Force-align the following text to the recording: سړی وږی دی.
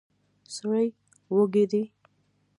سړی 0.55 0.87
وږی 1.35 1.63
دی. 1.71 1.83